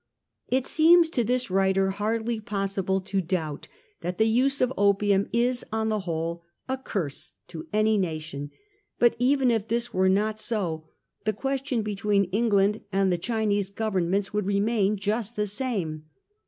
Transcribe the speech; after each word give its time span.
It 0.47 0.65
seems 0.65 1.11
to 1.11 1.23
this 1.23 1.51
writer 1.51 1.91
hardly 1.91 2.39
possible 2.39 3.01
to 3.01 3.21
doubt 3.21 3.67
that 3.99 4.17
the 4.17 4.25
use 4.27 4.59
of 4.59 4.73
opium 4.75 5.27
is, 5.31 5.63
on 5.71 5.89
the 5.89 5.99
whole, 6.09 6.41
a 6.67 6.75
curse 6.75 7.33
to 7.49 7.67
any 7.71 7.99
nation 7.99 8.47
^ 8.47 8.51
but, 8.97 9.15
even 9.19 9.51
if 9.51 9.67
this 9.67 9.93
were 9.93 10.09
not 10.09 10.39
so, 10.39 10.87
the 11.25 11.33
question 11.33 11.83
between 11.83 12.23
England 12.31 12.81
and 12.91 13.11
the 13.11 13.19
Chinese 13.19 13.69
governments 13.69 14.33
would 14.33 14.47
remain 14.47 14.97
just 14.97 15.35
the 15.35 15.45
same. 15.45 16.05